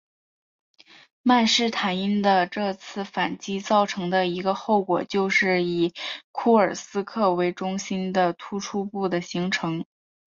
[1.21, 5.93] 曼施坦因的这次反击造成的一个后果就是以
[6.31, 9.85] 库尔斯克为中心的突出部的形成。